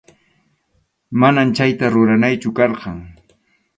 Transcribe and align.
Manam 1.23 1.49
chayta 1.57 1.85
ruranaychu 1.93 2.49
karqan. 2.57 2.97